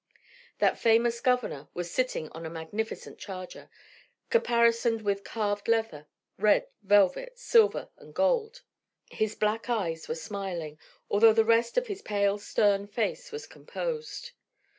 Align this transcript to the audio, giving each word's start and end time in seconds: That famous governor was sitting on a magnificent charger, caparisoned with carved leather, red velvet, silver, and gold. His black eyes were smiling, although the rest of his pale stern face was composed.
That 0.57 0.79
famous 0.79 1.21
governor 1.21 1.67
was 1.75 1.91
sitting 1.91 2.27
on 2.29 2.43
a 2.43 2.49
magnificent 2.49 3.19
charger, 3.19 3.69
caparisoned 4.31 5.03
with 5.03 5.23
carved 5.23 5.67
leather, 5.67 6.07
red 6.39 6.65
velvet, 6.81 7.37
silver, 7.37 7.87
and 7.97 8.11
gold. 8.11 8.63
His 9.11 9.35
black 9.35 9.69
eyes 9.69 10.07
were 10.07 10.15
smiling, 10.15 10.79
although 11.07 11.33
the 11.33 11.45
rest 11.45 11.77
of 11.77 11.85
his 11.85 12.01
pale 12.01 12.39
stern 12.39 12.87
face 12.87 13.31
was 13.31 13.45
composed. 13.45 14.31